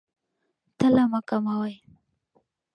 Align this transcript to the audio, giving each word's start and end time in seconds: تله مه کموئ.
تله 0.77 1.03
مه 1.11 1.19
کموئ. 1.27 1.73